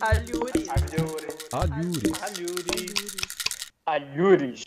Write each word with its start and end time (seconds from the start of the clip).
Alhures. 0.00 0.68
Alhures. 1.52 2.12
Alhures. 2.22 2.94
Alhures. 3.86 4.64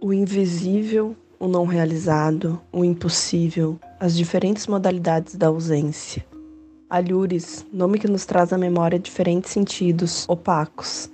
O 0.00 0.12
invisível, 0.12 1.16
o 1.40 1.48
não 1.48 1.64
realizado, 1.64 2.60
o 2.70 2.84
impossível, 2.84 3.80
as 3.98 4.14
diferentes 4.14 4.66
modalidades 4.66 5.36
da 5.36 5.46
ausência. 5.46 6.24
Alhures, 6.90 7.64
nome 7.72 7.98
que 7.98 8.08
nos 8.08 8.26
traz 8.26 8.52
à 8.52 8.58
memória 8.58 8.98
diferentes 8.98 9.50
sentidos 9.50 10.28
opacos 10.28 11.10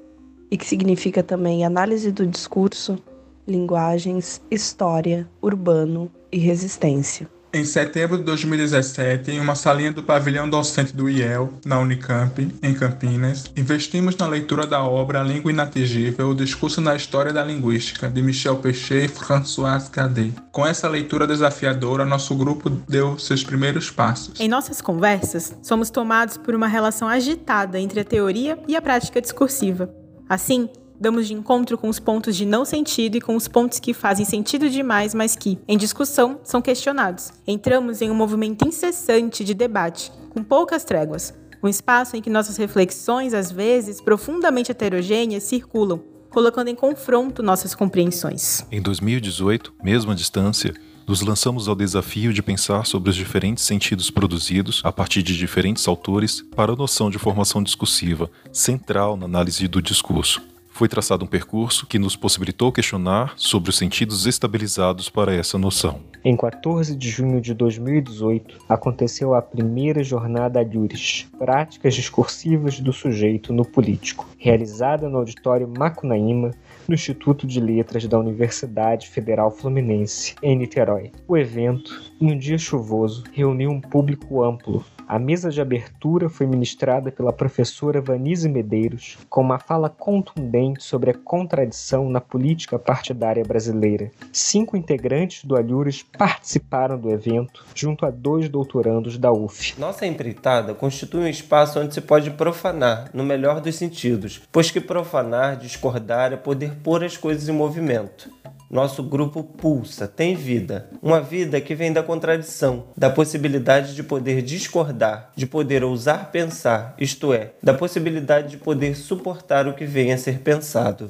e 0.50 0.58
que 0.58 0.66
significa 0.66 1.22
também 1.22 1.64
análise 1.64 2.10
do 2.10 2.26
discurso, 2.26 2.98
linguagens, 3.46 4.42
história, 4.50 5.28
urbano 5.40 6.10
e 6.32 6.38
resistência. 6.38 7.28
Em 7.54 7.64
setembro 7.64 8.18
de 8.18 8.24
2017, 8.24 9.30
em 9.30 9.38
uma 9.38 9.54
salinha 9.54 9.92
do 9.92 10.02
pavilhão 10.02 10.50
docente 10.50 10.92
do 10.92 11.08
IEL, 11.08 11.52
na 11.64 11.78
Unicamp, 11.78 12.52
em 12.60 12.74
Campinas, 12.74 13.44
investimos 13.56 14.16
na 14.16 14.26
leitura 14.26 14.66
da 14.66 14.82
obra 14.82 15.22
Língua 15.22 15.52
Inatingível, 15.52 16.30
o 16.30 16.34
discurso 16.34 16.80
na 16.80 16.96
história 16.96 17.32
da 17.32 17.44
linguística, 17.44 18.08
de 18.08 18.20
Michel 18.20 18.56
Pechet 18.56 19.04
e 19.04 19.08
François 19.08 19.88
Cadet. 19.88 20.34
Com 20.50 20.66
essa 20.66 20.88
leitura 20.88 21.28
desafiadora, 21.28 22.04
nosso 22.04 22.34
grupo 22.34 22.68
deu 22.68 23.16
seus 23.20 23.44
primeiros 23.44 23.88
passos. 23.88 24.40
Em 24.40 24.48
nossas 24.48 24.80
conversas, 24.80 25.56
somos 25.62 25.90
tomados 25.90 26.36
por 26.36 26.56
uma 26.56 26.66
relação 26.66 27.06
agitada 27.06 27.78
entre 27.78 28.00
a 28.00 28.04
teoria 28.04 28.58
e 28.66 28.74
a 28.74 28.82
prática 28.82 29.20
discursiva. 29.20 29.88
Assim, 30.28 30.68
damos 30.98 31.26
de 31.26 31.34
encontro 31.34 31.76
com 31.76 31.88
os 31.88 31.98
pontos 31.98 32.36
de 32.36 32.46
não 32.46 32.64
sentido 32.64 33.16
e 33.16 33.20
com 33.20 33.36
os 33.36 33.48
pontos 33.48 33.78
que 33.78 33.92
fazem 33.92 34.24
sentido 34.24 34.68
demais, 34.70 35.14
mas 35.14 35.36
que, 35.36 35.58
em 35.66 35.76
discussão, 35.76 36.40
são 36.44 36.62
questionados. 36.62 37.32
Entramos 37.46 38.00
em 38.00 38.10
um 38.10 38.14
movimento 38.14 38.66
incessante 38.66 39.44
de 39.44 39.54
debate, 39.54 40.12
com 40.30 40.42
poucas 40.42 40.84
tréguas, 40.84 41.34
um 41.62 41.68
espaço 41.68 42.16
em 42.16 42.22
que 42.22 42.30
nossas 42.30 42.56
reflexões, 42.56 43.34
às 43.34 43.50
vezes 43.50 44.00
profundamente 44.00 44.70
heterogêneas, 44.70 45.44
circulam, 45.44 46.02
colocando 46.30 46.68
em 46.68 46.74
confronto 46.74 47.42
nossas 47.42 47.74
compreensões. 47.74 48.66
Em 48.70 48.82
2018, 48.82 49.72
mesmo 49.82 50.12
à 50.12 50.14
distância, 50.14 50.74
nos 51.06 51.20
lançamos 51.20 51.68
ao 51.68 51.74
desafio 51.74 52.32
de 52.32 52.42
pensar 52.42 52.86
sobre 52.86 53.10
os 53.10 53.16
diferentes 53.16 53.64
sentidos 53.64 54.10
produzidos 54.10 54.80
a 54.84 54.90
partir 54.90 55.22
de 55.22 55.36
diferentes 55.36 55.86
autores 55.86 56.42
para 56.56 56.72
a 56.72 56.76
noção 56.76 57.10
de 57.10 57.18
formação 57.18 57.62
discursiva, 57.62 58.30
central 58.50 59.16
na 59.16 59.26
análise 59.26 59.68
do 59.68 59.82
discurso 59.82 60.53
foi 60.74 60.88
traçado 60.88 61.24
um 61.24 61.28
percurso 61.28 61.86
que 61.86 62.00
nos 62.00 62.16
possibilitou 62.16 62.72
questionar 62.72 63.32
sobre 63.36 63.70
os 63.70 63.78
sentidos 63.78 64.26
estabilizados 64.26 65.08
para 65.08 65.32
essa 65.32 65.56
noção. 65.56 66.00
Em 66.24 66.36
14 66.36 66.96
de 66.96 67.10
junho 67.10 67.40
de 67.40 67.54
2018, 67.54 68.58
aconteceu 68.68 69.34
a 69.34 69.42
primeira 69.42 70.02
jornada 70.02 70.58
Alhures, 70.58 71.28
Práticas 71.38 71.94
Discursivas 71.94 72.80
do 72.80 72.92
Sujeito 72.92 73.52
no 73.52 73.64
Político, 73.64 74.26
realizada 74.36 75.08
no 75.08 75.18
Auditório 75.18 75.68
Macunaíma, 75.68 76.50
no 76.88 76.94
Instituto 76.94 77.46
de 77.46 77.60
Letras 77.60 78.04
da 78.08 78.18
Universidade 78.18 79.08
Federal 79.08 79.52
Fluminense, 79.52 80.34
em 80.42 80.56
Niterói. 80.56 81.12
O 81.28 81.36
evento, 81.36 82.02
em 82.20 82.32
um 82.32 82.38
dia 82.38 82.58
chuvoso, 82.58 83.22
reuniu 83.32 83.70
um 83.70 83.80
público 83.80 84.42
amplo, 84.42 84.84
a 85.06 85.18
mesa 85.18 85.50
de 85.50 85.60
abertura 85.60 86.28
foi 86.28 86.46
ministrada 86.46 87.12
pela 87.12 87.32
professora 87.32 88.00
Vanise 88.00 88.48
Medeiros, 88.48 89.18
com 89.28 89.40
uma 89.40 89.58
fala 89.58 89.88
contundente 89.88 90.82
sobre 90.82 91.10
a 91.10 91.14
contradição 91.14 92.08
na 92.08 92.20
política 92.20 92.78
partidária 92.78 93.44
brasileira. 93.44 94.10
Cinco 94.32 94.76
integrantes 94.76 95.44
do 95.44 95.56
Alhures 95.56 96.02
participaram 96.02 96.98
do 96.98 97.10
evento, 97.10 97.64
junto 97.74 98.06
a 98.06 98.10
dois 98.10 98.48
doutorandos 98.48 99.18
da 99.18 99.32
UF. 99.32 99.78
Nossa 99.78 100.06
empreitada 100.06 100.74
constitui 100.74 101.24
um 101.24 101.28
espaço 101.28 101.80
onde 101.80 101.94
se 101.94 102.00
pode 102.00 102.30
profanar, 102.30 103.10
no 103.12 103.24
melhor 103.24 103.60
dos 103.60 103.76
sentidos, 103.76 104.42
pois 104.50 104.70
que 104.70 104.80
profanar, 104.80 105.56
discordar 105.56 106.32
é 106.32 106.36
poder 106.36 106.76
pôr 106.82 107.04
as 107.04 107.16
coisas 107.16 107.48
em 107.48 107.52
movimento. 107.52 108.30
Nosso 108.74 109.04
grupo 109.04 109.44
pulsa, 109.44 110.08
tem 110.08 110.34
vida. 110.34 110.90
Uma 111.00 111.20
vida 111.20 111.60
que 111.60 111.76
vem 111.76 111.92
da 111.92 112.02
contradição, 112.02 112.88
da 112.96 113.08
possibilidade 113.08 113.94
de 113.94 114.02
poder 114.02 114.42
discordar, 114.42 115.30
de 115.36 115.46
poder 115.46 115.84
ousar 115.84 116.32
pensar, 116.32 116.92
isto 116.98 117.32
é, 117.32 117.52
da 117.62 117.72
possibilidade 117.72 118.48
de 118.48 118.56
poder 118.56 118.96
suportar 118.96 119.68
o 119.68 119.74
que 119.74 119.84
vem 119.84 120.12
a 120.12 120.18
ser 120.18 120.40
pensado. 120.40 121.08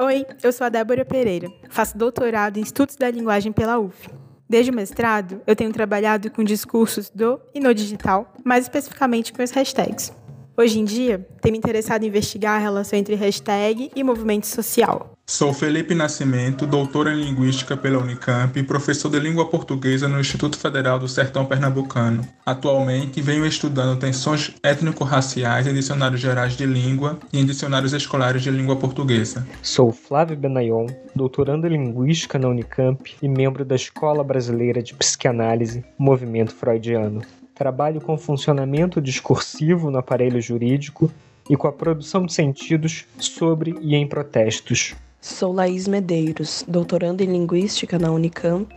Oi, 0.00 0.24
eu 0.42 0.50
sou 0.50 0.66
a 0.66 0.70
Débora 0.70 1.04
Pereira, 1.04 1.52
faço 1.68 1.98
doutorado 1.98 2.56
em 2.56 2.62
Estudos 2.62 2.96
da 2.96 3.10
Linguagem 3.10 3.52
pela 3.52 3.78
UF. 3.78 4.08
Desde 4.48 4.70
o 4.70 4.74
mestrado, 4.74 5.42
eu 5.46 5.54
tenho 5.54 5.74
trabalhado 5.74 6.30
com 6.30 6.42
discursos 6.42 7.10
do 7.10 7.38
e 7.54 7.60
no 7.60 7.74
digital, 7.74 8.32
mais 8.42 8.64
especificamente 8.64 9.30
com 9.30 9.42
as 9.42 9.50
hashtags. 9.50 10.10
Hoje 10.56 10.80
em 10.80 10.86
dia, 10.86 11.26
tenho 11.42 11.52
me 11.52 11.58
interessado 11.58 12.02
em 12.02 12.06
investigar 12.06 12.56
a 12.56 12.58
relação 12.58 12.98
entre 12.98 13.14
hashtag 13.14 13.90
e 13.94 14.02
movimento 14.02 14.46
social. 14.46 15.19
Sou 15.30 15.54
Felipe 15.54 15.94
Nascimento, 15.94 16.66
doutor 16.66 17.06
em 17.06 17.14
Linguística 17.14 17.76
pela 17.76 18.00
Unicamp 18.00 18.58
e 18.58 18.64
professor 18.64 19.08
de 19.08 19.20
Língua 19.20 19.46
Portuguesa 19.46 20.08
no 20.08 20.18
Instituto 20.18 20.58
Federal 20.58 20.98
do 20.98 21.06
Sertão 21.06 21.46
Pernambucano. 21.46 22.26
Atualmente, 22.44 23.22
venho 23.22 23.46
estudando 23.46 24.00
tensões 24.00 24.52
étnico-raciais 24.60 25.68
em 25.68 25.72
dicionários 25.72 26.20
gerais 26.20 26.56
de 26.56 26.66
língua 26.66 27.16
e 27.32 27.38
em 27.38 27.46
dicionários 27.46 27.92
escolares 27.92 28.42
de 28.42 28.50
língua 28.50 28.74
portuguesa. 28.74 29.46
Sou 29.62 29.92
Flávio 29.92 30.36
Benayon, 30.36 30.88
doutorando 31.14 31.64
em 31.68 31.70
Linguística 31.70 32.36
na 32.36 32.48
Unicamp 32.48 33.14
e 33.22 33.28
membro 33.28 33.64
da 33.64 33.76
Escola 33.76 34.24
Brasileira 34.24 34.82
de 34.82 34.94
Psicanálise, 34.94 35.84
Movimento 35.96 36.52
Freudiano. 36.52 37.22
Trabalho 37.54 38.00
com 38.00 38.18
funcionamento 38.18 39.00
discursivo 39.00 39.92
no 39.92 39.98
aparelho 39.98 40.42
jurídico 40.42 41.08
e 41.48 41.56
com 41.56 41.68
a 41.68 41.72
produção 41.72 42.26
de 42.26 42.32
sentidos 42.32 43.04
sobre 43.16 43.76
e 43.80 43.94
em 43.94 44.08
protestos. 44.08 44.96
Sou 45.20 45.52
Laís 45.52 45.86
Medeiros, 45.86 46.64
doutoranda 46.66 47.22
em 47.22 47.26
Linguística 47.26 47.98
na 47.98 48.10
Unicamp 48.10 48.74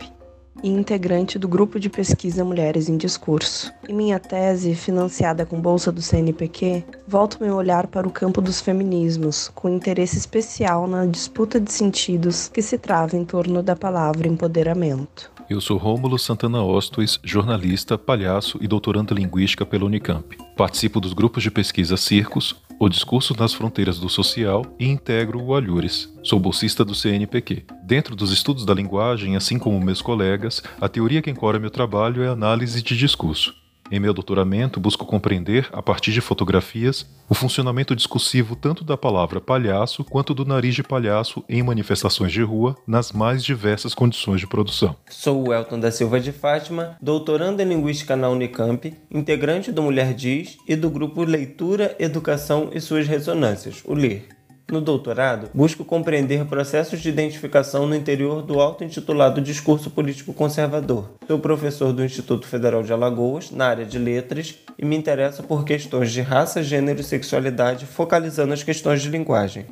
e 0.62 0.68
integrante 0.68 1.38
do 1.38 1.48
grupo 1.48 1.80
de 1.80 1.88
pesquisa 1.88 2.44
Mulheres 2.44 2.86
em 2.86 2.98
Discurso. 2.98 3.72
Em 3.88 3.94
minha 3.94 4.20
tese, 4.20 4.74
financiada 4.74 5.46
com 5.46 5.58
bolsa 5.58 5.90
do 5.90 6.02
CNPq, 6.02 6.84
volto 7.08 7.38
meu 7.40 7.54
olhar 7.54 7.86
para 7.86 8.06
o 8.06 8.10
campo 8.10 8.42
dos 8.42 8.60
feminismos, 8.60 9.50
com 9.54 9.70
interesse 9.70 10.18
especial 10.18 10.86
na 10.86 11.06
disputa 11.06 11.58
de 11.58 11.72
sentidos 11.72 12.48
que 12.48 12.60
se 12.60 12.76
trava 12.76 13.16
em 13.16 13.24
torno 13.24 13.62
da 13.62 13.74
palavra 13.74 14.28
empoderamento. 14.28 15.32
Eu 15.48 15.62
sou 15.62 15.78
Rômulo 15.78 16.18
Santana 16.18 16.62
Ostois, 16.62 17.18
jornalista, 17.24 17.96
palhaço 17.96 18.58
e 18.60 18.68
doutorando 18.68 19.14
em 19.14 19.22
linguística 19.22 19.64
pela 19.64 19.86
Unicamp. 19.86 20.36
Participo 20.56 21.00
dos 21.00 21.14
grupos 21.14 21.42
de 21.42 21.50
pesquisa 21.50 21.96
Circos, 21.96 22.54
O 22.84 22.88
Discurso 22.90 23.34
nas 23.38 23.54
Fronteiras 23.54 23.98
do 23.98 24.10
Social 24.10 24.62
e 24.78 24.86
integro 24.86 25.42
o 25.42 25.54
Alhures. 25.54 26.12
Sou 26.22 26.38
bolsista 26.38 26.84
do 26.84 26.94
CNPq. 26.94 27.64
Dentro 27.82 28.14
dos 28.14 28.30
estudos 28.30 28.66
da 28.66 28.74
linguagem, 28.74 29.36
assim 29.36 29.58
como 29.58 29.80
meus 29.80 30.02
colegas, 30.02 30.62
a 30.78 30.86
teoria 30.86 31.22
que 31.22 31.30
encora 31.30 31.58
meu 31.58 31.70
trabalho 31.70 32.22
é 32.22 32.28
a 32.28 32.32
análise 32.32 32.82
de 32.82 32.94
discurso. 32.94 33.54
Em 33.94 34.00
meu 34.00 34.12
doutoramento, 34.12 34.80
busco 34.80 35.06
compreender, 35.06 35.68
a 35.72 35.80
partir 35.80 36.10
de 36.10 36.20
fotografias, 36.20 37.06
o 37.28 37.34
funcionamento 37.34 37.94
discursivo 37.94 38.56
tanto 38.56 38.82
da 38.82 38.96
palavra 38.96 39.40
palhaço 39.40 40.02
quanto 40.02 40.34
do 40.34 40.44
nariz 40.44 40.74
de 40.74 40.82
palhaço 40.82 41.44
em 41.48 41.62
manifestações 41.62 42.32
de 42.32 42.42
rua, 42.42 42.76
nas 42.88 43.12
mais 43.12 43.44
diversas 43.44 43.94
condições 43.94 44.40
de 44.40 44.48
produção. 44.48 44.96
Sou 45.08 45.46
o 45.46 45.54
Elton 45.54 45.78
da 45.78 45.92
Silva 45.92 46.18
de 46.18 46.32
Fátima, 46.32 46.96
doutorando 47.00 47.62
em 47.62 47.66
Linguística 47.66 48.16
na 48.16 48.28
Unicamp, 48.28 48.92
integrante 49.08 49.70
do 49.70 49.80
Mulher 49.80 50.12
Diz 50.12 50.56
e 50.66 50.74
do 50.74 50.90
grupo 50.90 51.22
Leitura, 51.22 51.94
Educação 51.96 52.70
e 52.72 52.80
Suas 52.80 53.06
Ressonâncias, 53.06 53.80
o 53.84 53.94
LIR. 53.94 54.24
No 54.74 54.80
doutorado, 54.80 55.50
busco 55.54 55.84
compreender 55.84 56.46
processos 56.46 57.00
de 57.00 57.08
identificação 57.08 57.86
no 57.86 57.94
interior 57.94 58.42
do 58.42 58.58
auto-intitulado 58.58 59.40
discurso 59.40 59.88
político 59.88 60.34
conservador. 60.34 61.12
Sou 61.28 61.38
professor 61.38 61.92
do 61.92 62.04
Instituto 62.04 62.44
Federal 62.44 62.82
de 62.82 62.92
Alagoas, 62.92 63.52
na 63.52 63.66
área 63.68 63.86
de 63.86 64.00
letras, 64.00 64.56
e 64.76 64.84
me 64.84 64.96
interesso 64.96 65.44
por 65.44 65.64
questões 65.64 66.10
de 66.10 66.20
raça, 66.20 66.60
gênero 66.60 67.00
e 67.00 67.04
sexualidade, 67.04 67.86
focalizando 67.86 68.52
as 68.52 68.64
questões 68.64 69.00
de 69.00 69.10
linguagem. 69.10 69.66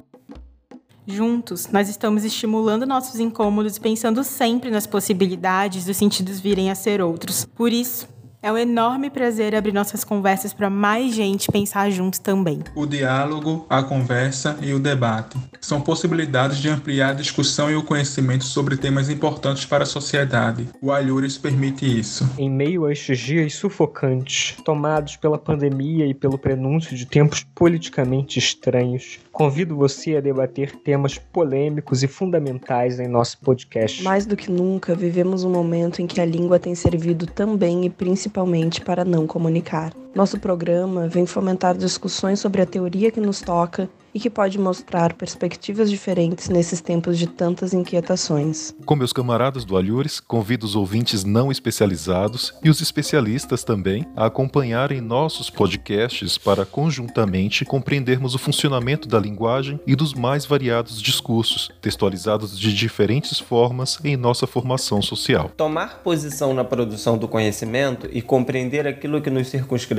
Juntos, 1.04 1.66
nós 1.72 1.88
estamos 1.88 2.22
estimulando 2.22 2.86
nossos 2.86 3.18
incômodos 3.18 3.78
e 3.78 3.80
pensando 3.80 4.22
sempre 4.22 4.70
nas 4.70 4.86
possibilidades 4.86 5.84
dos 5.84 5.96
sentidos 5.96 6.38
virem 6.38 6.70
a 6.70 6.76
ser 6.76 7.02
outros. 7.02 7.44
Por 7.44 7.72
isso, 7.72 8.06
é 8.42 8.50
um 8.50 8.58
enorme 8.58 9.08
prazer 9.08 9.54
abrir 9.54 9.72
nossas 9.72 10.02
conversas 10.02 10.52
para 10.52 10.68
mais 10.68 11.14
gente 11.14 11.50
pensar 11.50 11.88
juntos 11.90 12.18
também. 12.18 12.58
O 12.74 12.84
diálogo, 12.84 13.64
a 13.70 13.84
conversa 13.84 14.58
e 14.60 14.74
o 14.74 14.80
debate 14.80 15.38
são 15.60 15.80
possibilidades 15.80 16.58
de 16.58 16.68
ampliar 16.68 17.10
a 17.10 17.14
discussão 17.14 17.70
e 17.70 17.76
o 17.76 17.84
conhecimento 17.84 18.42
sobre 18.42 18.76
temas 18.76 19.08
importantes 19.08 19.64
para 19.64 19.84
a 19.84 19.86
sociedade. 19.86 20.66
O 20.80 20.90
Alhures 20.90 21.38
permite 21.38 21.86
isso. 21.86 22.28
Em 22.36 22.50
meio 22.50 22.84
a 22.84 22.92
estes 22.92 23.20
dias 23.20 23.54
sufocantes, 23.54 24.56
tomados 24.64 25.14
pela 25.14 25.38
pandemia 25.38 26.04
e 26.04 26.12
pelo 26.12 26.36
prenúncio 26.36 26.96
de 26.96 27.06
tempos 27.06 27.46
politicamente 27.54 28.40
estranhos, 28.40 29.20
convido 29.30 29.76
você 29.76 30.16
a 30.16 30.20
debater 30.20 30.72
temas 30.82 31.16
polêmicos 31.16 32.02
e 32.02 32.08
fundamentais 32.08 32.98
em 32.98 33.06
nosso 33.06 33.38
podcast. 33.38 34.02
Mais 34.02 34.26
do 34.26 34.36
que 34.36 34.50
nunca, 34.50 34.96
vivemos 34.96 35.44
um 35.44 35.50
momento 35.50 36.02
em 36.02 36.08
que 36.08 36.20
a 36.20 36.24
língua 36.24 36.58
tem 36.58 36.74
servido 36.74 37.24
também 37.24 37.84
e 37.84 37.90
principalmente 37.90 38.31
principalmente 38.32 38.80
para 38.80 39.04
não 39.04 39.26
comunicar. 39.26 40.01
Nosso 40.14 40.38
programa 40.38 41.08
vem 41.08 41.24
fomentar 41.24 41.74
discussões 41.74 42.38
sobre 42.38 42.60
a 42.60 42.66
teoria 42.66 43.10
que 43.10 43.20
nos 43.20 43.40
toca 43.40 43.88
e 44.14 44.20
que 44.20 44.28
pode 44.28 44.58
mostrar 44.58 45.14
perspectivas 45.14 45.90
diferentes 45.90 46.48
nesses 46.48 46.80
tempos 46.80 47.18
de 47.18 47.26
tantas 47.26 47.72
inquietações. 47.72 48.74
Com 48.84 48.94
meus 48.94 49.12
camaradas 49.12 49.64
do 49.64 49.76
Alhures, 49.76 50.20
convido 50.20 50.66
os 50.66 50.76
ouvintes 50.76 51.24
não 51.24 51.50
especializados 51.50 52.52
e 52.62 52.68
os 52.68 52.80
especialistas 52.80 53.64
também 53.64 54.06
a 54.14 54.26
acompanharem 54.26 55.00
nossos 55.00 55.48
podcasts 55.48 56.36
para 56.36 56.66
conjuntamente 56.66 57.64
compreendermos 57.64 58.34
o 58.34 58.38
funcionamento 58.38 59.08
da 59.08 59.18
linguagem 59.18 59.80
e 59.86 59.96
dos 59.96 60.12
mais 60.12 60.44
variados 60.44 61.00
discursos, 61.00 61.70
textualizados 61.80 62.58
de 62.58 62.72
diferentes 62.72 63.38
formas 63.38 63.98
em 64.04 64.16
nossa 64.16 64.46
formação 64.46 65.00
social. 65.00 65.50
Tomar 65.56 66.00
posição 66.02 66.52
na 66.52 66.64
produção 66.64 67.16
do 67.16 67.26
conhecimento 67.26 68.08
e 68.12 68.20
compreender 68.20 68.86
aquilo 68.86 69.22
que 69.22 69.30
nos 69.30 69.48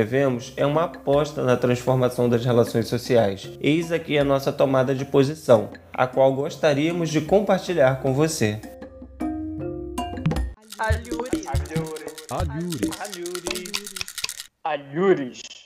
circunscrevemos 0.03 0.53
é 0.57 0.65
uma 0.65 0.83
aposta 0.83 1.43
na 1.43 1.55
transformação 1.57 2.29
das 2.29 2.43
relações 2.45 2.87
sociais. 2.87 3.49
Eis 3.61 3.91
aqui 3.91 4.17
a 4.17 4.23
nossa 4.23 4.51
tomada 4.51 4.93
de 4.93 5.05
posição, 5.05 5.69
a 5.93 6.05
qual 6.05 6.33
gostaríamos 6.33 7.09
de 7.09 7.21
compartilhar 7.21 8.01
com 8.01 8.13
você. 8.13 8.59
Alhures. 10.77 11.47
Alhures. 12.29 13.63
Alhures. 14.63 15.62